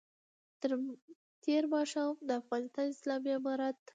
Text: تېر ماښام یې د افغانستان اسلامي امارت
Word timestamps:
تېر 1.43 1.63
ماښام 1.73 2.11
یې 2.17 2.25
د 2.27 2.29
افغانستان 2.41 2.85
اسلامي 2.93 3.31
امارت 3.37 3.77